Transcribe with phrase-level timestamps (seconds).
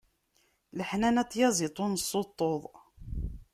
[0.77, 2.63] Leḥnana n tyaziḍt, ur nessuṭṭuḍ.